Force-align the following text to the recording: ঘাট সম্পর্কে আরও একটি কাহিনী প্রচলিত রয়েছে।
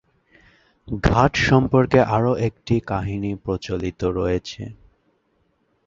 ঘাট 1.03 1.31
সম্পর্কে 1.47 1.99
আরও 2.15 2.31
একটি 2.47 2.75
কাহিনী 2.87 3.31
প্রচলিত 3.43 4.01
রয়েছে। 4.17 4.63